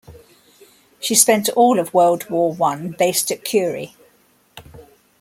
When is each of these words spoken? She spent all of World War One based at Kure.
She 0.99 1.13
spent 1.13 1.49
all 1.49 1.77
of 1.79 1.93
World 1.93 2.27
War 2.27 2.51
One 2.55 2.89
based 2.89 3.29
at 3.31 3.45
Kure. 3.45 3.89